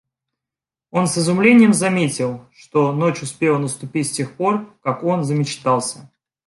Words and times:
Он 0.89 1.05
с 1.05 1.15
изумлением 1.19 1.75
заметил, 1.75 2.47
что 2.53 2.91
ночь 2.91 3.21
успела 3.21 3.59
наступить 3.59 4.07
с 4.09 4.11
тех 4.13 4.35
пор, 4.35 4.75
как 4.81 5.03
он 5.03 5.23
замечтался. 5.23 6.09